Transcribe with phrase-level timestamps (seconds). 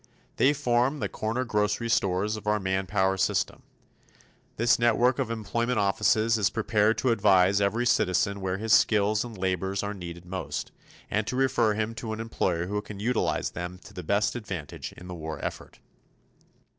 [0.37, 3.61] They form the corner grocery stores of our manpower system.
[4.57, 9.37] This network of employment offices is prepared to advise every citizen where his skills and
[9.37, 10.71] labors are needed most,
[11.11, 15.05] and to refer him to an employer who can utilize them to best advantage in
[15.07, 15.77] the war effort.